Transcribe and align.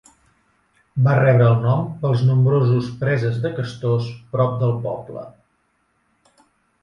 Va 1.07 1.11
rebre 1.17 1.49
el 1.49 1.57
nom 1.65 1.83
pels 2.05 2.23
nombrosos 2.29 2.87
preses 3.03 3.37
de 3.43 3.51
castors 3.59 4.07
prop 4.37 4.55
del 4.63 4.73
poble. 4.87 5.27